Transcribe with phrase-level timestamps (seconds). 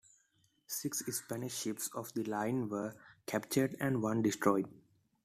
[0.65, 2.95] Six Spanish ships of the line were
[3.27, 4.67] captured and one destroyed.